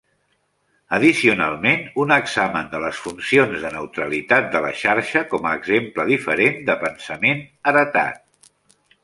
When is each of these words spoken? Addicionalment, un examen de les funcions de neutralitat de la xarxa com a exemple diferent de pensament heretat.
Addicionalment, 0.95 1.83
un 2.03 2.13
examen 2.15 2.71
de 2.71 2.81
les 2.85 3.01
funcions 3.07 3.53
de 3.65 3.71
neutralitat 3.75 4.49
de 4.57 4.63
la 4.65 4.73
xarxa 4.81 5.23
com 5.35 5.47
a 5.51 5.53
exemple 5.61 6.09
diferent 6.15 6.59
de 6.73 6.79
pensament 6.87 7.47
heretat. 7.73 8.27